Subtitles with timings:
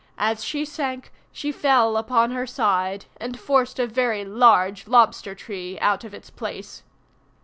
[0.17, 5.77] As she sank she fell upon her side, and forced a very large lobster tree
[5.79, 6.81] out of its place.